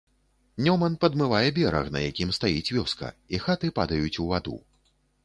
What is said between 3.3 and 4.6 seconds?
і хаты падаюць у ваду.